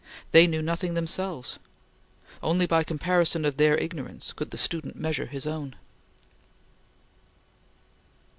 They 0.31 0.47
knew 0.47 0.63
nothing 0.63 0.95
themselves. 0.95 1.59
Only 2.41 2.65
by 2.65 2.83
comparison 2.83 3.45
of 3.45 3.57
their 3.57 3.77
ignorance 3.77 4.33
could 4.33 4.49
the 4.49 4.57
student 4.57 4.95
measure 4.95 5.27
his 5.27 5.45
own. 5.45 5.75